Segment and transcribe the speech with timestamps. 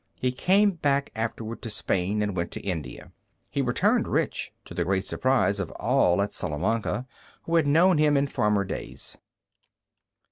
[0.15, 3.11] He came back afterward to Spain and went to India.
[3.51, 7.05] He returned rich, to the great surprise of all at Salamanca,
[7.43, 9.19] who had known him in former days.